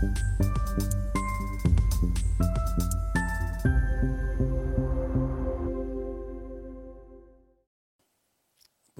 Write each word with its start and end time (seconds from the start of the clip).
Thank 0.00 0.18
you. 0.40 0.59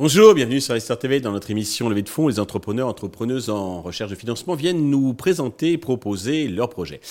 Bonjour, 0.02 0.32
bienvenue 0.32 0.62
sur 0.62 0.72
Investor 0.72 0.98
TV 0.98 1.20
dans 1.20 1.32
notre 1.32 1.50
émission 1.50 1.90
Levée 1.90 2.00
de 2.00 2.08
fonds. 2.08 2.26
Les 2.26 2.40
entrepreneurs, 2.40 2.88
entrepreneuses 2.88 3.50
en 3.50 3.82
recherche 3.82 4.10
de 4.10 4.16
financement 4.16 4.54
viennent 4.54 4.88
nous 4.88 5.12
présenter 5.12 5.72
et 5.72 5.76
proposer 5.76 6.48
leurs 6.48 6.70
projets. 6.70 7.02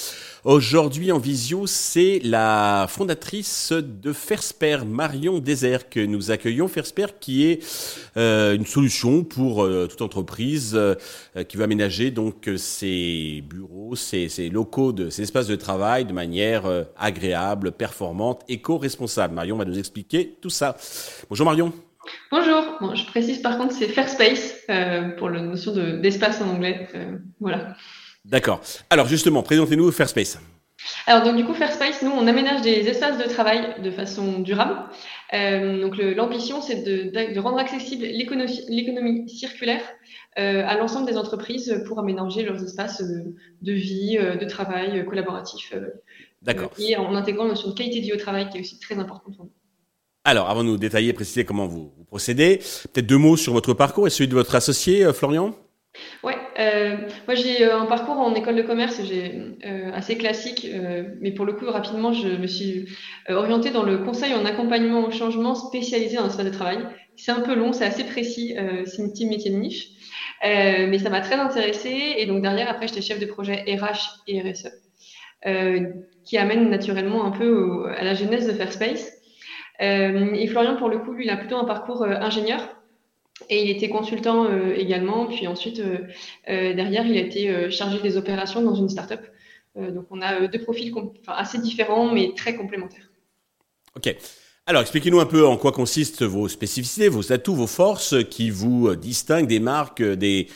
Aujourd'hui 0.43 1.11
en 1.11 1.20
visio, 1.20 1.68
c'est 1.68 2.20
la 2.23 2.88
fondatrice 2.89 3.73
de 3.73 4.11
Fersper, 4.11 4.86
Marion 4.88 5.38
Désert, 5.38 5.88
que 5.91 6.04
nous 6.04 6.32
accueillons. 6.32 6.68
Fersper 6.68 7.05
qui 7.20 7.46
est 7.46 7.64
euh, 8.18 8.55
une 8.55 8.65
solution 8.65 9.24
pour 9.24 9.64
euh, 9.64 9.86
toute 9.86 10.01
entreprise 10.01 10.71
euh, 10.74 10.96
qui 11.47 11.57
veut 11.57 11.64
aménager 11.65 12.10
donc 12.10 12.50
ses 12.57 13.43
bureaux, 13.47 13.96
ses, 13.96 14.29
ses, 14.29 14.50
locaux, 14.50 14.93
de, 14.93 15.11
ses 15.11 15.21
espaces 15.21 15.46
de 15.46 15.56
travail 15.56 16.06
de 16.06 16.14
manière 16.14 16.64
agréable, 16.97 17.71
performante, 17.71 18.42
éco-responsable. 18.47 19.36
Marion 19.36 19.57
va 19.57 19.65
nous 19.65 19.78
expliquer 19.78 20.37
tout 20.42 20.50
ça. 20.50 20.75
Bonjour 21.29 21.46
Marion. 21.46 21.71
Bonjour, 22.31 22.95
je 22.95 23.05
précise 23.05 23.41
par 23.41 23.57
contre 23.57 23.73
c'est 23.73 23.87
Fair 23.87 24.07
Space 24.07 24.55
euh, 24.69 25.09
pour 25.18 25.29
la 25.29 25.41
notion 25.41 25.73
d'espace 25.73 26.41
en 26.41 26.49
anglais. 26.49 26.87
Euh, 26.93 27.18
voilà. 27.39 27.75
D'accord. 28.23 28.61
Alors 28.89 29.07
justement, 29.07 29.41
présentez-nous 29.41 29.91
Fair 29.91 30.07
Space. 30.07 30.39
Alors 31.07 31.23
donc 31.23 31.35
du 31.35 31.43
coup 31.43 31.54
Fair 31.54 31.71
Space, 31.71 32.03
nous 32.03 32.11
on 32.11 32.27
aménage 32.27 32.61
des 32.61 32.88
espaces 32.88 33.17
de 33.17 33.23
travail 33.23 33.81
de 33.81 33.89
façon 33.89 34.39
durable. 34.39 34.77
Euh, 35.33 35.81
donc 35.81 35.97
l'ambition 35.97 36.61
c'est 36.61 36.83
de, 36.83 37.33
de, 37.33 37.39
rendre 37.39 37.58
accessible 37.58 38.05
l'économie 38.05 39.27
circulaire 39.27 39.81
à 40.35 40.77
l'ensemble 40.77 41.07
des 41.09 41.17
entreprises 41.17 41.83
pour 41.88 41.99
aménager 41.99 42.44
leurs 42.44 42.63
espaces 42.63 43.02
de 43.02 43.73
vie, 43.73 44.17
de 44.17 44.45
travail 44.45 45.05
collaboratif. 45.05 45.73
D'accord. 46.41 46.71
et 46.77 46.95
en 46.95 47.16
intégrant 47.16 47.44
la 47.44 47.49
notion 47.49 47.69
de 47.69 47.73
qualité 47.73 47.99
de 47.99 48.05
vie 48.05 48.13
au 48.13 48.17
travail 48.17 48.47
qui 48.49 48.57
est 48.57 48.61
aussi 48.61 48.79
très 48.79 48.97
importante 48.97 49.35
pour 49.35 49.45
nous. 49.45 49.51
Alors, 50.25 50.50
avant 50.50 50.64
de 50.64 50.70
nous 50.70 50.78
détailler, 50.78 51.14
préciser 51.14 51.45
comment 51.45 51.66
vous, 51.66 51.92
procédez, 52.08 52.58
peut-être 52.94 53.06
deux 53.06 53.17
mots 53.17 53.38
sur 53.38 53.53
votre 53.53 53.73
parcours 53.73 54.06
et 54.08 54.09
celui 54.09 54.28
de 54.28 54.34
votre 54.34 54.53
associé, 54.53 55.06
euh, 55.06 55.14
Florian 55.14 55.56
Ouais, 56.23 56.38
euh, 56.59 56.98
moi 57.25 57.34
j'ai 57.34 57.64
euh, 57.64 57.80
un 57.80 57.86
parcours 57.86 58.17
en 58.17 58.36
école 58.36 58.56
de 58.56 58.62
commerce, 58.62 59.02
j'ai 59.03 59.42
assez 59.94 60.17
classique, 60.17 60.67
mais 61.20 61.31
pour 61.31 61.45
le 61.45 61.53
coup 61.53 61.66
rapidement 61.66 62.14
je 62.14 62.28
me 62.28 62.45
suis 62.47 62.86
orientée 63.28 63.72
dans 63.72 63.84
le 63.84 63.97
conseil 63.97 64.34
en 64.34 64.45
accompagnement 64.45 65.06
au 65.06 65.12
changement 65.12 65.56
spécialisé 65.56 66.17
dans 66.17 66.25
l'espace 66.25 66.45
de 66.45 66.52
travail. 66.52 66.78
C'est 67.17 67.31
un 67.31 67.42
peu 67.42 67.56
long, 67.56 67.73
c'est 67.73 67.86
assez 67.86 68.03
précis, 68.03 68.56
c'est 68.86 69.02
un 69.02 69.09
petit 69.09 69.25
métier 69.25 69.52
de 69.52 69.58
niche, 69.58 69.90
mais 70.44 71.00
ça 71.00 71.09
m'a 71.09 71.22
très 71.22 71.36
intéressée 71.36 72.16
et 72.17 72.25
donc 72.28 72.44
derrière 72.44 72.70
après 72.70 72.88
j'étais 72.88 73.02
chef 73.02 73.20
de 73.20 73.25
projet 73.25 73.66
RH 73.67 74.22
et 74.28 74.42
RSE, 74.42 74.70
qui 76.23 76.38
amène 76.38 76.70
naturellement 76.70 77.25
un 77.25 77.31
peu 77.31 77.88
à 77.97 78.03
la 78.03 78.14
genèse 78.14 78.47
de 78.47 78.53
Fairspace. 78.53 79.19
Euh, 79.81 80.33
et 80.33 80.47
Florian, 80.47 80.75
pour 80.75 80.89
le 80.89 80.99
coup, 80.99 81.13
lui, 81.13 81.25
il 81.25 81.30
a 81.30 81.38
plutôt 81.38 81.58
un 81.58 81.66
parcours 81.66 82.03
euh, 82.03 82.16
ingénieur. 82.16 82.75
Et 83.49 83.63
il 83.63 83.69
était 83.69 83.89
consultant 83.89 84.45
euh, 84.45 84.73
également. 84.75 85.27
Puis 85.27 85.47
ensuite, 85.47 85.81
derrière, 86.47 87.05
il 87.05 87.17
a 87.17 87.22
été 87.22 87.72
chargé 87.72 88.00
des 88.00 88.17
opérations 88.17 88.61
dans 88.61 88.75
une 88.75 88.89
start-up. 88.89 89.22
donc, 89.77 90.07
on 90.09 90.22
a 90.22 90.47
deux 90.47 90.59
profils 90.59 90.94
assez 91.25 91.57
différents, 91.59 92.11
mais 92.13 92.33
très 92.35 92.55
complémentaires. 92.55 93.09
OK. 93.95 94.13
Alors, 94.66 94.81
expliquez-nous 94.81 95.22
un 95.22 95.25
peu 95.25 95.47
en 95.47 95.55
quoi 95.55 95.72
consistent 95.72 96.23
vos 96.23 96.50
spécificités, 96.50 97.07
vos 97.07 97.31
atouts, 97.31 97.55
vos 97.55 97.66
forces 97.66 98.16
qui 98.30 98.50
vous 98.50 98.94
distinguent 98.95 99.47
des 99.47 99.61
marques 99.61 100.03
des, 100.03 100.47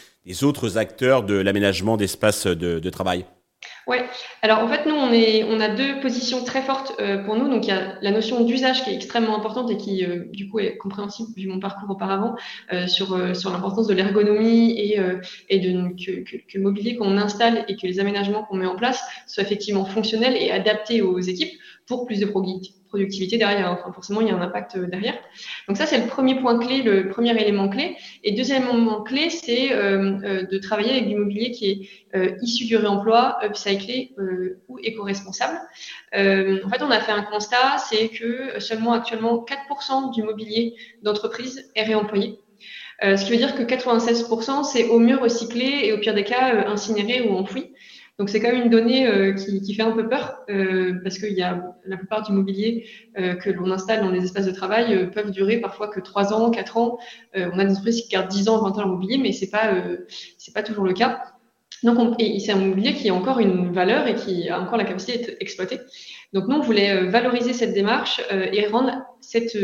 autres 0.41 0.77
acteurs 0.77 1.23
de 1.23 1.35
l'aménagement 1.35 1.95
d'espaces 1.95 2.47
de 2.47 2.89
travail. 2.89 3.25
Ouais. 3.85 4.05
Alors 4.41 4.59
en 4.59 4.67
fait, 4.69 4.85
nous, 4.85 4.95
on, 4.95 5.11
est, 5.11 5.43
on 5.43 5.59
a 5.59 5.67
deux 5.67 5.99
positions 5.99 6.43
très 6.43 6.61
fortes 6.61 6.93
euh, 7.01 7.17
pour 7.17 7.35
nous. 7.35 7.49
Donc 7.49 7.65
il 7.65 7.69
y 7.69 7.71
a 7.71 7.95
la 8.01 8.11
notion 8.11 8.41
d'usage 8.43 8.83
qui 8.83 8.91
est 8.91 8.95
extrêmement 8.95 9.37
importante 9.37 9.69
et 9.71 9.77
qui, 9.77 10.05
euh, 10.05 10.23
du 10.31 10.49
coup, 10.49 10.59
est 10.59 10.77
compréhensible 10.77 11.29
vu 11.35 11.47
mon 11.47 11.59
parcours 11.59 11.89
auparavant 11.89 12.35
euh, 12.71 12.87
sur, 12.87 13.35
sur 13.35 13.51
l'importance 13.51 13.87
de 13.87 13.93
l'ergonomie 13.93 14.71
et, 14.71 14.99
et 15.49 15.59
de, 15.59 15.89
que, 15.89 16.23
que, 16.23 16.37
que, 16.37 16.57
le 16.57 16.61
mobilier 16.61 16.95
qu'on 16.95 17.17
installe 17.17 17.65
et 17.67 17.75
que 17.75 17.85
les 17.85 17.99
aménagements 17.99 18.43
qu'on 18.43 18.55
met 18.55 18.65
en 18.65 18.75
place 18.75 19.03
soient 19.27 19.43
effectivement 19.43 19.83
fonctionnels 19.83 20.37
et 20.37 20.49
adaptés 20.51 21.01
aux 21.01 21.19
équipes 21.19 21.51
pour 21.87 22.05
plus 22.05 22.19
de 22.19 22.25
productivité 22.25 23.37
derrière. 23.37 23.71
Enfin, 23.71 23.91
forcément, 23.91 24.21
il 24.21 24.27
y 24.27 24.31
a 24.31 24.35
un 24.35 24.41
impact 24.41 24.77
derrière. 24.77 25.15
Donc 25.67 25.77
ça, 25.77 25.85
c'est 25.85 25.97
le 25.97 26.07
premier 26.07 26.39
point 26.39 26.59
clé, 26.59 26.81
le 26.81 27.09
premier 27.09 27.39
élément 27.39 27.69
clé. 27.69 27.95
Et 28.23 28.33
deuxième 28.33 28.63
élément 28.63 29.01
clé, 29.01 29.29
c'est 29.29 29.73
euh, 29.73 30.43
de 30.43 30.57
travailler 30.59 30.91
avec 30.91 31.07
du 31.07 31.15
mobilier 31.15 31.51
qui 31.51 31.69
est 31.69 31.89
euh, 32.15 32.35
issu 32.41 32.65
du 32.65 32.77
réemploi, 32.77 33.39
upcyclé 33.43 34.13
euh, 34.17 34.61
ou 34.67 34.79
éco-responsable. 34.79 35.59
en 36.13 36.69
fait, 36.69 36.81
on 36.81 36.91
a 36.91 36.99
fait 36.99 37.11
un 37.11 37.23
constat, 37.23 37.77
c'est 37.77 38.09
que 38.09 38.59
seulement 38.59 38.93
actuellement 38.93 39.45
4% 39.45 40.13
du 40.13 40.23
mobilier 40.23 40.75
d'entreprise 41.01 41.69
est 41.75 41.83
réemployé. 41.83 42.39
ce 43.01 43.25
qui 43.25 43.31
veut 43.31 43.37
dire 43.37 43.55
que 43.55 43.63
96%, 43.63 44.63
c'est 44.63 44.87
au 44.87 44.99
mieux 44.99 45.17
recyclé 45.17 45.81
et 45.83 45.93
au 45.93 45.97
pire 45.97 46.13
des 46.13 46.23
cas, 46.23 46.67
incinéré 46.67 47.27
ou 47.27 47.35
enfoui. 47.35 47.73
Donc 48.19 48.29
c'est 48.29 48.39
quand 48.39 48.51
même 48.51 48.63
une 48.63 48.69
donnée 48.69 49.07
euh, 49.07 49.33
qui, 49.33 49.73
fait 49.73 49.81
un 49.81 49.91
peu 49.91 50.07
peur 50.07 50.37
euh, 50.49 50.99
parce 51.03 51.17
qu'il 51.17 51.33
y 51.33 51.41
a 51.41 51.75
la 51.85 51.97
plupart 51.97 52.21
du 52.21 52.31
mobilier 52.31 52.85
euh, 53.17 53.33
que 53.33 53.49
l'on 53.49 53.71
installe 53.71 54.01
dans 54.01 54.11
les 54.11 54.23
espaces 54.23 54.45
de 54.45 54.51
travail 54.51 55.09
peuvent 55.11 55.31
durer 55.31 55.57
parfois 55.57 55.87
que 55.87 55.99
3 55.99 56.31
ans, 56.31 56.51
4 56.51 56.77
ans. 56.77 56.99
On 57.35 57.57
a 57.57 57.65
des 57.65 57.71
entreprises 57.71 58.01
qui 58.01 58.09
gardent 58.09 58.27
10 58.27 58.49
ans, 58.49 58.61
20 58.61 58.77
ans 58.77 58.83
le 58.83 58.91
mobilier, 58.91 59.17
mais 59.17 59.31
c'est 59.31 59.49
pas 59.49 59.73
pas 60.53 60.63
toujours 60.63 60.83
le 60.83 60.93
cas. 60.93 61.23
Donc 61.81 61.97
on, 61.97 62.15
et 62.19 62.39
c'est 62.39 62.51
un 62.51 62.57
mobilier 62.57 62.93
qui 62.93 63.09
a 63.09 63.15
encore 63.15 63.39
une 63.39 63.73
valeur 63.73 64.07
et 64.07 64.13
qui 64.13 64.47
a 64.47 64.61
encore 64.61 64.77
la 64.77 64.85
capacité 64.85 65.17
d'être 65.17 65.35
exploité. 65.41 65.79
Donc 66.33 66.47
nous 66.47 66.57
on 66.57 66.61
voulait 66.61 67.07
valoriser 67.07 67.53
cette 67.53 67.73
démarche 67.73 68.21
et 68.31 68.67
rendre 68.67 68.91
cette 69.21 69.57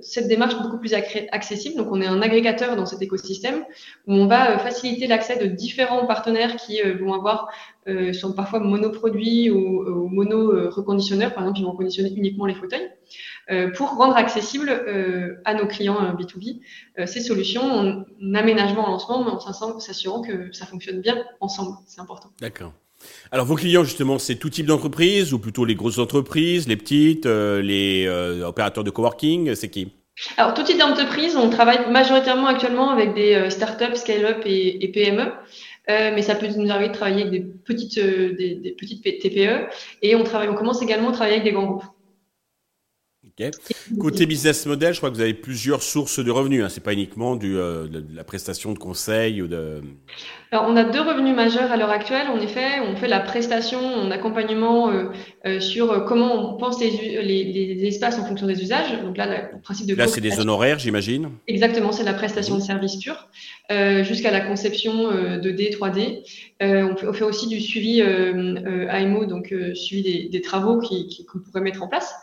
cette 0.00 0.28
démarche 0.28 0.60
beaucoup 0.60 0.78
plus 0.78 0.94
accessible. 0.94 1.76
Donc, 1.76 1.88
on 1.90 2.00
est 2.00 2.06
un 2.06 2.22
agrégateur 2.22 2.76
dans 2.76 2.86
cet 2.86 3.02
écosystème 3.02 3.64
où 4.06 4.14
on 4.14 4.26
va 4.26 4.52
euh, 4.52 4.58
faciliter 4.58 5.06
l'accès 5.06 5.36
de 5.38 5.46
différents 5.46 6.06
partenaires 6.06 6.56
qui 6.56 6.82
euh, 6.82 6.96
vont 6.98 7.12
avoir 7.14 7.48
sont 8.12 8.32
parfois 8.32 8.60
monoproduits 8.60 9.50
ou, 9.50 9.82
ou 9.82 10.06
mono 10.06 10.70
reconditionneurs. 10.70 11.34
Par 11.34 11.42
exemple, 11.42 11.58
ils 11.58 11.64
vont 11.64 11.74
conditionner 11.74 12.12
uniquement 12.14 12.46
les 12.46 12.54
fauteuils 12.54 12.88
pour 13.74 13.96
rendre 13.96 14.16
accessible 14.16 14.70
à 15.44 15.54
nos 15.54 15.66
clients 15.66 16.14
B2B 16.14 16.60
ces 17.06 17.20
solutions 17.20 17.64
en 17.64 18.04
aménagement 18.36 18.86
en 18.86 18.92
lancement, 18.92 19.24
mais 19.24 19.32
en 19.32 19.80
s'assurant 19.80 20.22
que 20.22 20.52
ça 20.52 20.64
fonctionne 20.64 21.00
bien 21.00 21.24
ensemble. 21.40 21.76
C'est 21.88 22.00
important. 22.00 22.30
D'accord. 22.40 22.72
Alors 23.30 23.46
vos 23.46 23.54
clients 23.54 23.84
justement, 23.84 24.18
c'est 24.18 24.36
tout 24.36 24.50
type 24.50 24.66
d'entreprise 24.66 25.32
ou 25.32 25.38
plutôt 25.38 25.64
les 25.64 25.74
grosses 25.74 25.98
entreprises, 25.98 26.68
les 26.68 26.76
petites, 26.76 27.26
euh, 27.26 27.62
les 27.62 28.04
euh, 28.06 28.46
opérateurs 28.46 28.84
de 28.84 28.90
coworking, 28.90 29.54
c'est 29.54 29.68
qui? 29.68 29.92
Alors 30.36 30.54
tout 30.54 30.62
type 30.62 30.78
d'entreprise, 30.78 31.36
on 31.36 31.48
travaille 31.48 31.90
majoritairement 31.90 32.46
actuellement 32.46 32.90
avec 32.90 33.14
des 33.14 33.34
euh, 33.34 33.50
startups, 33.50 33.96
scale-up 33.96 34.42
et, 34.44 34.86
PME. 34.92 35.32
mais 35.88 36.22
ça 36.22 36.34
peut 36.34 36.46
nous 36.56 36.70
arriver 36.70 36.88
de 36.88 36.94
travailler 36.94 37.22
avec 37.22 37.32
des 37.32 37.40
petites, 37.40 38.00
petites 38.76 39.02
TPE 39.02 39.68
et 40.02 40.14
on 40.14 40.24
commence 40.54 40.82
également 40.82 41.08
à 41.08 41.12
travailler 41.12 41.36
avec 41.36 41.44
des 41.44 41.52
grands 41.52 41.66
groupes. 41.66 41.84
Côté 43.98 44.26
business 44.26 44.66
model, 44.66 44.92
je 44.92 44.98
crois 44.98 45.10
que 45.10 45.16
vous 45.16 45.20
avez 45.20 45.34
plusieurs 45.34 45.82
sources 45.82 46.18
de 46.18 46.30
revenus. 46.30 46.64
Hein. 46.64 46.68
C'est 46.68 46.82
pas 46.82 46.92
uniquement 46.92 47.36
du, 47.36 47.58
euh, 47.58 47.86
de 47.86 48.04
la 48.14 48.24
prestation 48.24 48.72
de 48.72 48.78
conseil 48.78 49.42
ou 49.42 49.48
de. 49.48 49.82
Alors, 50.50 50.66
on 50.68 50.76
a 50.76 50.84
deux 50.84 51.00
revenus 51.00 51.34
majeurs 51.34 51.72
à 51.72 51.76
l'heure 51.76 51.90
actuelle. 51.90 52.28
En 52.28 52.38
effet, 52.38 52.80
on 52.86 52.96
fait 52.96 53.08
la 53.08 53.20
prestation 53.20 53.80
en 53.80 54.10
accompagnement 54.10 54.90
euh, 54.90 55.04
euh, 55.46 55.60
sur 55.60 56.04
comment 56.04 56.54
on 56.54 56.58
pense 56.58 56.80
les, 56.80 56.90
les, 57.22 57.44
les, 57.44 57.86
espaces 57.86 58.18
en 58.18 58.24
fonction 58.24 58.46
des 58.46 58.60
usages. 58.62 59.00
Donc 59.02 59.16
là, 59.16 59.50
le 59.52 59.60
principe 59.60 59.86
de. 59.86 59.94
Là, 59.94 60.06
c'est 60.06 60.20
des 60.20 60.40
honoraires, 60.40 60.78
j'imagine. 60.78 61.30
Exactement, 61.46 61.92
c'est 61.92 62.04
la 62.04 62.14
prestation 62.14 62.56
de 62.56 62.62
service 62.62 62.96
pure 62.96 63.28
jusqu'à 64.02 64.30
la 64.30 64.42
conception 64.42 65.10
2D, 65.38 65.78
3D. 65.78 66.22
on, 66.60 66.96
fait, 66.96 67.06
on, 67.06 67.12
fait, 67.14 67.24
aussi 67.24 67.48
du 67.48 67.58
suivi 67.58 68.02
AMO, 68.02 69.24
donc 69.24 69.54
suivi 69.72 70.02
des, 70.02 70.28
des 70.28 70.40
travaux 70.42 70.78
qu'on 70.78 70.86
qui, 70.86 71.24
pourrait 71.24 71.62
mettre 71.62 71.82
en 71.82 71.88
place. 71.88 72.14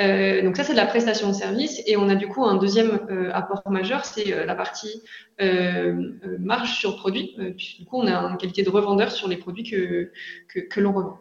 Euh, 0.00 0.42
donc 0.42 0.56
ça, 0.56 0.64
c'est 0.64 0.72
de 0.72 0.78
la 0.78 0.86
prestation 0.86 1.28
de 1.28 1.34
service. 1.34 1.82
Et 1.86 1.96
on 1.96 2.08
a 2.08 2.14
du 2.14 2.28
coup 2.28 2.44
un 2.44 2.56
deuxième 2.56 3.00
euh, 3.10 3.30
apport 3.32 3.62
majeur, 3.70 4.04
c'est 4.04 4.32
euh, 4.32 4.44
la 4.44 4.54
partie 4.54 5.02
marge 6.38 6.78
sur 6.78 6.96
produit. 6.96 7.34
du 7.38 7.86
coup, 7.86 7.98
on 7.98 8.06
a 8.06 8.12
une 8.12 8.36
qualité 8.36 8.62
de 8.62 8.68
revendeur 8.68 9.10
sur 9.10 9.26
les 9.26 9.38
produits 9.38 9.64
que, 9.64 10.10
que, 10.48 10.60
que 10.60 10.80
l'on 10.80 10.92
revend. 10.92 11.18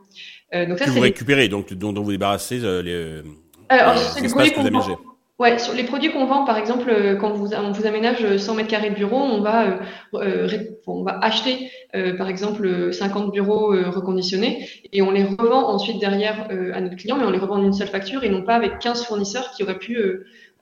donc 0.54 0.78
ça, 0.78 0.86
que 0.86 0.90
vous 0.90 1.00
récupérez, 1.00 1.48
donc 1.48 1.72
dont, 1.74 1.94
dont 1.94 2.04
vous 2.04 2.12
débarrassez 2.12 2.58
les, 2.58 3.22
Alors, 3.70 3.96
les 4.22 4.28
que 4.28 4.60
vous 4.60 4.68
aménagez. 4.68 4.96
Ouais, 5.40 5.58
sur 5.58 5.74
les 5.74 5.86
produits 5.86 6.12
qu'on 6.12 6.26
vend, 6.26 6.44
par 6.44 6.58
exemple, 6.58 6.90
euh, 6.90 7.16
quand 7.16 7.32
vous, 7.32 7.54
on 7.54 7.72
vous 7.72 7.88
aménage 7.88 8.38
100 8.38 8.56
mètres 8.56 8.68
carrés 8.68 8.90
de 8.90 8.96
bureau, 8.96 9.16
on 9.16 9.40
va, 9.40 9.68
euh, 9.68 9.80
euh 10.16 10.60
on 10.86 11.04
va 11.04 11.18
acheter, 11.20 11.72
euh, 11.96 12.18
par 12.18 12.28
exemple, 12.28 12.92
50 12.92 13.32
bureaux 13.32 13.68
reconditionnés 13.90 14.68
et 14.92 15.02
on 15.02 15.12
les 15.12 15.24
revend 15.24 15.70
ensuite 15.70 16.00
derrière 16.00 16.50
à 16.74 16.82
notre 16.82 16.98
client, 16.98 17.18
mais 17.18 17.26
on 17.26 17.30
les 17.30 17.38
revend 17.38 17.60
d'une 17.60 17.74
seule 17.74 17.88
facture 17.88 18.24
et 18.24 18.30
non 18.30 18.42
pas 18.44 18.56
avec 18.56 18.80
15 18.80 19.06
fournisseurs 19.06 19.52
qui 19.52 19.64
auraient 19.64 19.78
pu 19.78 19.98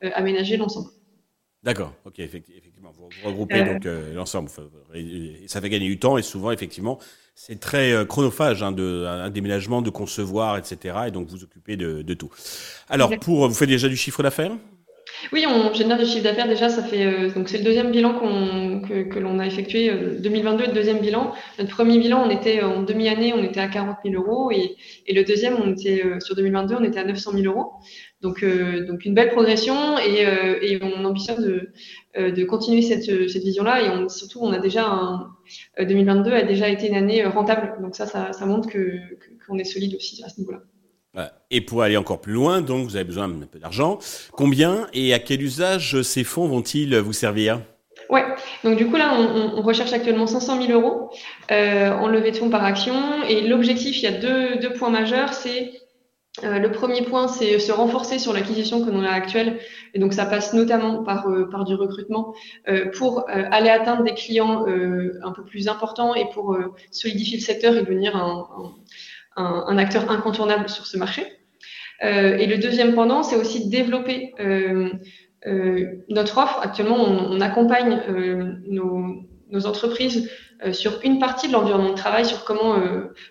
aménager 0.01 0.57
l'ensemble. 0.57 0.89
D'accord, 1.63 1.93
ok, 2.05 2.19
effectivement. 2.19 2.91
Vous, 2.91 3.07
regroupez 3.23 3.63
donc 3.63 3.87
l'ensemble. 4.13 4.49
Ça 4.49 5.61
fait 5.61 5.69
gagner 5.69 5.87
du 5.87 5.97
temps 5.97 6.17
et 6.17 6.21
souvent, 6.21 6.51
effectivement, 6.51 6.99
c'est 7.39 7.59
très 7.59 7.93
chronophage 8.07 8.63
hein, 8.63 8.71
de, 8.71 9.05
un 9.05 9.29
déménagement, 9.29 9.83
de 9.83 9.91
concevoir, 9.91 10.57
etc. 10.57 10.97
Et 11.07 11.11
donc 11.11 11.27
vous 11.27 11.43
occupez 11.43 11.77
de, 11.77 12.01
de 12.01 12.13
tout. 12.15 12.31
Alors, 12.89 13.11
pour, 13.19 13.47
vous 13.47 13.53
faites 13.53 13.69
déjà 13.69 13.87
du 13.87 13.95
chiffre 13.95 14.23
d'affaires? 14.23 14.53
Oui, 15.33 15.45
on 15.47 15.73
génère 15.73 15.97
du 15.97 16.05
chiffre 16.05 16.23
d'affaires 16.23 16.47
déjà. 16.47 16.69
Ça 16.69 16.83
fait 16.83 17.05
euh, 17.05 17.29
donc 17.31 17.49
c'est 17.49 17.57
le 17.57 17.63
deuxième 17.63 17.91
bilan 17.91 18.13
qu'on, 18.13 18.81
que, 18.87 19.03
que 19.03 19.19
l'on 19.19 19.39
a 19.39 19.47
effectué. 19.47 19.91
2022 20.19 20.63
euh, 20.63 20.67
le 20.67 20.73
deuxième 20.73 20.99
bilan. 20.99 21.33
Notre 21.59 21.71
premier 21.71 21.97
bilan, 21.97 22.23
on 22.25 22.29
était 22.29 22.61
en 22.61 22.83
demi-année, 22.83 23.33
on 23.33 23.43
était 23.43 23.59
à 23.59 23.67
40 23.67 23.97
000 24.05 24.21
euros 24.21 24.51
et, 24.51 24.75
et 25.05 25.13
le 25.13 25.23
deuxième, 25.23 25.55
on 25.55 25.71
était 25.71 26.03
euh, 26.05 26.19
sur 26.19 26.35
2022, 26.35 26.75
on 26.79 26.83
était 26.83 26.99
à 26.99 27.03
900 27.03 27.31
000 27.33 27.45
euros. 27.45 27.73
Donc 28.21 28.43
donc 28.87 29.05
une 29.05 29.13
belle 29.13 29.29
progression 29.29 29.99
et, 29.99 30.25
et 30.61 30.79
on 30.81 31.05
ambitionne 31.05 31.39
de, 31.39 31.69
de 32.17 32.43
continuer 32.43 32.81
cette, 32.81 33.29
cette 33.29 33.43
vision-là 33.43 33.81
et 33.81 33.89
on, 33.89 34.09
surtout 34.09 34.39
on 34.41 34.51
a 34.51 34.59
déjà 34.59 34.85
un 34.85 35.31
2022 35.79 36.31
a 36.31 36.43
déjà 36.43 36.67
été 36.67 36.87
une 36.87 36.95
année 36.95 37.23
rentable. 37.25 37.81
Donc 37.81 37.95
ça 37.95 38.05
ça, 38.05 38.33
ça 38.33 38.45
montre 38.45 38.69
que 38.69 38.97
qu'on 39.45 39.57
est 39.57 39.63
solide 39.63 39.95
aussi 39.95 40.23
à 40.23 40.29
ce 40.29 40.39
niveau-là. 40.39 40.59
Et 41.49 41.61
pour 41.61 41.81
aller 41.81 41.97
encore 41.97 42.21
plus 42.21 42.33
loin, 42.33 42.61
donc 42.61 42.85
vous 42.85 42.95
avez 42.95 43.05
besoin 43.05 43.27
d'un 43.27 43.47
peu 43.47 43.59
d'argent. 43.59 43.99
Combien 44.31 44.87
et 44.93 45.13
à 45.13 45.19
quel 45.19 45.41
usage 45.41 46.01
ces 46.03 46.23
fonds 46.23 46.47
vont-ils 46.47 46.95
vous 46.97 47.13
servir? 47.13 47.61
Ouais, 48.09 48.23
donc 48.63 48.77
du 48.77 48.87
coup 48.87 48.95
là, 48.95 49.17
on, 49.17 49.61
recherche 49.61 49.91
actuellement 49.93 50.27
500 50.27 50.61
000 50.61 50.79
euros 50.79 51.09
euh, 51.51 51.91
en 51.91 52.07
levée 52.07 52.31
de 52.31 52.37
fonds 52.37 52.49
par 52.49 52.63
action. 52.63 52.93
Et 53.27 53.47
l'objectif, 53.47 53.97
il 53.97 54.03
y 54.03 54.07
a 54.07 54.11
deux, 54.11 54.57
deux 54.59 54.73
points 54.73 54.89
majeurs. 54.89 55.33
C'est 55.33 55.71
euh, 56.43 56.59
le 56.59 56.71
premier 56.71 57.01
point, 57.01 57.27
c'est 57.27 57.57
se 57.59 57.71
renforcer 57.71 58.19
sur 58.19 58.33
l'acquisition 58.33 58.85
que 58.85 58.91
l'on 58.91 59.03
a 59.03 59.09
actuelle. 59.09 59.59
Et 59.93 59.99
donc 59.99 60.13
ça 60.13 60.25
passe 60.25 60.53
notamment 60.53 61.03
par, 61.03 61.27
euh, 61.27 61.47
du 61.65 61.73
recrutement 61.73 62.33
euh, 62.67 62.91
pour 62.91 63.25
aller 63.27 63.69
atteindre 63.69 64.03
des 64.03 64.13
clients 64.13 64.65
un 64.67 65.31
peu 65.31 65.43
plus 65.43 65.67
importants 65.67 66.13
et 66.13 66.29
pour 66.33 66.57
solidifier 66.91 67.37
le 67.37 67.43
secteur 67.43 67.75
et 67.75 67.81
devenir 67.81 68.15
un, 68.15 69.77
acteur 69.77 70.09
incontournable 70.11 70.69
sur 70.69 70.85
ce 70.85 70.97
marché. 70.97 71.25
Et 72.01 72.45
le 72.45 72.57
deuxième 72.57 72.93
pendant, 72.93 73.23
c'est 73.23 73.35
aussi 73.35 73.65
de 73.65 73.71
développer 73.71 74.33
notre 76.09 76.37
offre. 76.37 76.59
Actuellement, 76.61 76.97
on, 76.97 77.41
accompagne 77.41 78.01
nos, 78.67 79.23
entreprises 79.65 80.29
sur 80.71 80.99
une 81.03 81.19
partie 81.19 81.47
de 81.47 81.53
l'environnement 81.53 81.91
de 81.91 81.95
travail, 81.95 82.25
sur 82.25 82.43
comment 82.43 82.75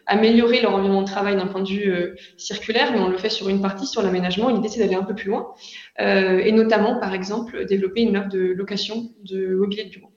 améliorer 0.07 0.61
leur 0.63 0.75
environnement 0.75 1.03
de 1.03 1.09
travail 1.09 1.37
d'un 1.37 1.49
point 1.49 1.63
de 1.63 1.69
vue 1.69 2.17
circulaire, 2.37 2.93
mais 2.93 3.01
on 3.01 3.09
le 3.09 3.19
fait 3.19 3.31
sur 3.31 3.49
une 3.49 3.61
partie, 3.61 3.87
sur 3.87 4.01
l'aménagement. 4.01 4.49
L'idée, 4.49 4.69
c'est 4.69 4.79
d'aller 4.79 4.95
un 4.95 5.03
peu 5.03 5.15
plus 5.15 5.31
loin, 5.31 5.53
et 5.99 6.53
notamment, 6.53 7.01
par 7.01 7.15
exemple, 7.15 7.67
développer 7.67 8.03
une 8.03 8.17
offre 8.17 8.29
de 8.29 8.53
location 8.53 9.11
de 9.25 9.57
mobilier 9.57 9.85
de 9.85 9.91
bureau. 9.91 10.13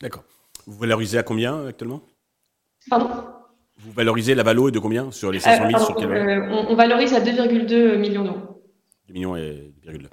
D'accord. 0.00 0.24
Vous 0.66 0.78
valorisez 0.78 1.18
à 1.18 1.22
combien 1.22 1.66
actuellement? 1.66 2.02
Pardon? 2.88 3.10
Vous 3.78 3.92
valorisez 3.92 4.34
la 4.34 4.42
valo 4.42 4.70
de 4.70 4.78
combien 4.78 5.10
sur 5.10 5.32
les 5.32 5.40
500 5.40 5.68
000 5.68 5.80
euh, 5.80 5.84
sur 5.84 5.96
quel... 5.96 6.12
Euh, 6.12 6.64
on, 6.68 6.74
valorise 6.74 7.14
à 7.14 7.20
2,2 7.20 7.96
millions 7.96 8.24
d'euros. 8.24 8.62
2 9.08 9.14
millions 9.14 9.36
et 9.36 9.72
2,2. 9.86 10.06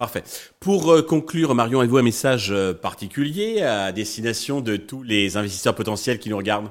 Parfait. 0.00 0.24
Pour 0.58 0.90
euh, 0.90 1.02
conclure, 1.02 1.54
Marion, 1.54 1.78
avez-vous 1.78 1.98
un 1.98 2.02
message 2.02 2.52
particulier 2.82 3.62
à 3.62 3.92
destination 3.92 4.60
de 4.60 4.76
tous 4.76 5.04
les 5.04 5.36
investisseurs 5.36 5.76
potentiels 5.76 6.18
qui 6.18 6.28
nous 6.28 6.36
regardent? 6.36 6.70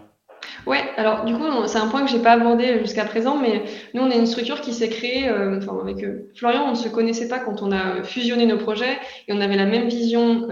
Ouais, 0.66 0.84
alors 0.98 1.24
du 1.24 1.34
coup, 1.34 1.46
c'est 1.68 1.78
un 1.78 1.88
point 1.88 2.04
que 2.04 2.12
j'ai 2.12 2.20
pas 2.20 2.32
abordé 2.32 2.80
jusqu'à 2.80 3.06
présent, 3.06 3.38
mais 3.38 3.64
nous, 3.94 4.02
on 4.02 4.10
est 4.10 4.18
une 4.18 4.26
structure 4.26 4.60
qui 4.60 4.74
s'est 4.74 4.90
créée, 4.90 5.30
enfin, 5.30 5.78
avec 5.82 6.04
Florian, 6.36 6.66
on 6.68 6.72
ne 6.72 6.76
se 6.76 6.90
connaissait 6.90 7.30
pas 7.30 7.40
quand 7.40 7.62
on 7.62 7.72
a 7.72 8.04
fusionné 8.04 8.46
nos 8.46 8.58
projets 8.58 8.98
et 9.28 9.34
on 9.34 9.40
avait 9.40 9.56
la 9.56 9.66
même 9.66 9.88
vision 9.88 10.48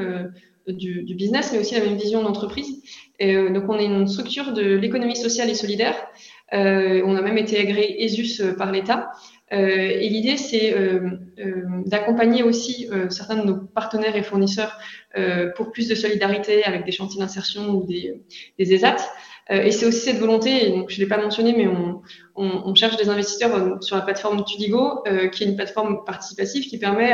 du, 0.74 1.16
business, 1.16 1.52
mais 1.52 1.60
aussi 1.60 1.76
la 1.76 1.82
même 1.82 1.98
vision 1.98 2.24
d'entreprise. 2.24 2.82
Euh, 3.22 3.52
donc, 3.52 3.64
on 3.70 3.80
est 3.80 3.86
une 3.86 4.08
structure 4.08 4.54
de 4.54 4.76
l'économie 4.76 5.16
sociale 5.16 5.50
et 5.50 5.56
solidaire. 5.56 5.96
Euh, 6.54 7.02
on 7.06 7.16
a 7.16 7.22
même 7.22 7.38
été 7.38 7.60
agréé 7.60 8.04
ESUS 8.04 8.42
euh, 8.42 8.56
par 8.56 8.72
l'État. 8.72 9.10
Euh, 9.54 9.58
et 9.58 10.10
l'idée, 10.10 10.38
c'est 10.38 10.74
euh, 10.74 11.18
d'accompagner 11.86 12.44
aussi 12.44 12.90
certains 13.10 13.38
de 13.38 13.44
nos 13.44 13.58
partenaires 13.58 14.16
et 14.16 14.24
fournisseurs 14.24 14.78
pour 15.56 15.72
plus 15.72 15.88
de 15.88 15.96
solidarité 15.96 16.64
avec 16.64 16.86
des 16.86 16.92
chantiers 16.92 17.20
d'insertion 17.20 17.70
ou 17.70 17.86
des, 17.86 18.22
des 18.60 18.74
ESAT. 18.74 18.98
Euh, 19.50 19.64
et 19.64 19.72
c'est 19.72 19.86
aussi 19.86 20.02
cette 20.02 20.18
volonté, 20.18 20.74
je 20.88 20.96
ne 20.96 21.00
l'ai 21.00 21.08
pas 21.08 21.18
mentionné, 21.18 21.54
mais 21.56 21.68
on, 21.68 22.02
on, 22.36 22.64
on, 22.66 22.76
cherche 22.76 22.98
des 22.98 23.08
investisseurs 23.08 23.56
euh, 23.56 23.76
sur 23.80 23.96
la 23.96 24.02
plateforme 24.02 24.44
Tudigo, 24.44 25.04
euh, 25.08 25.28
qui 25.30 25.44
est 25.44 25.48
une 25.48 25.56
plateforme 25.56 26.04
participative 26.06 26.66
qui 26.66 26.78
permet, 26.78 27.12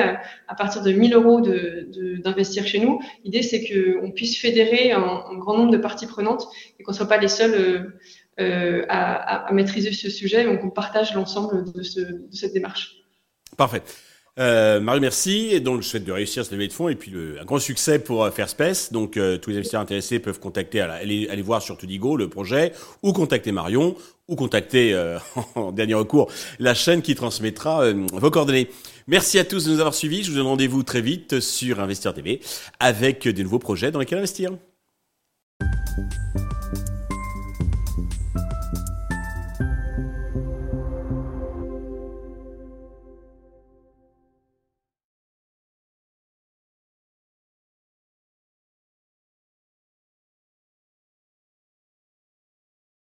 à 0.48 0.56
partir 0.56 0.82
de 0.82 0.92
1000 0.92 1.14
euros 1.14 1.42
d'investir 1.42 2.64
de, 2.64 2.68
chez 2.68 2.80
nous. 2.80 3.00
L'idée, 3.24 3.44
c'est 3.44 3.64
qu'on 3.64 4.12
puisse 4.12 4.40
fédérer 4.40 4.92
un, 4.92 5.24
un, 5.30 5.38
grand 5.38 5.58
nombre 5.58 5.72
de 5.72 5.78
parties 5.78 6.08
prenantes 6.08 6.48
et 6.80 6.84
qu'on 6.84 6.92
ne 6.92 6.98
soit 6.98 7.08
pas 7.08 7.18
les 7.18 7.28
seuls 7.28 7.94
euh, 8.40 8.84
à, 8.90 9.52
maîtriser 9.52 9.94
ce 9.94 10.10
sujet, 10.10 10.44
donc 10.44 10.64
on 10.64 10.72
partage 10.72 11.14
l'ensemble 11.14 11.72
de, 11.72 11.84
ce, 11.84 12.00
de 12.00 12.36
cette 12.36 12.54
démarche. 12.54 12.96
Parfait. 13.58 13.84
Euh, 14.40 14.80
Marie, 14.80 15.00
merci. 15.00 15.50
Et 15.52 15.60
donc, 15.60 15.84
je 15.84 15.88
souhaite 15.88 16.04
de 16.04 16.12
réussir 16.12 16.44
cette 16.44 16.54
levée 16.54 16.68
de 16.68 16.74
fonds 16.74 16.90
et 16.90 16.96
puis 16.96 17.14
un 17.40 17.46
grand 17.46 17.60
succès 17.60 18.00
pour 18.00 18.24
euh, 18.24 18.32
Fairspace. 18.32 18.92
Donc, 18.92 19.12
tous 19.12 19.50
les 19.52 19.58
investisseurs 19.58 19.82
intéressés 19.82 20.18
peuvent 20.18 20.40
contacter, 20.40 20.82
aller, 20.82 21.42
voir 21.44 21.62
sur 21.62 21.78
Tudigo 21.78 22.18
le 22.18 22.28
projet, 22.28 22.74
ou 23.04 23.14
contacter 23.14 23.52
Marion, 23.52 23.96
ou 24.28 24.36
contacter, 24.36 24.96
en 25.56 25.72
dernier 25.72 25.94
recours, 25.94 26.32
la 26.58 26.74
chaîne 26.74 27.04
qui 27.04 27.14
transmettra 27.14 27.92
vos 27.94 28.32
coordonnées. 28.32 28.70
Merci 29.06 29.38
à 29.38 29.46
tous 29.46 29.66
de 29.66 29.72
nous 29.72 29.80
avoir 29.80 29.94
suivis. 29.94 30.24
Je 30.24 30.32
vous 30.32 30.38
donne 30.38 30.48
rendez-vous 30.48 30.82
très 30.82 31.02
vite 31.02 31.40
sur 31.40 31.80
Investir 31.80 32.16
TV 32.16 32.42
avec 32.80 33.28
de 33.28 33.44
nouveaux 33.44 33.60
projets 33.60 33.92
dans 33.92 34.00
lesquels 34.00 34.18
investir. 34.18 34.50